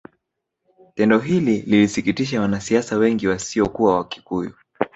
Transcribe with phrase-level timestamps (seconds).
[0.95, 4.53] Tendo hili lilisikitisha wanasiasa wengi wasiokuwa Wakikuyu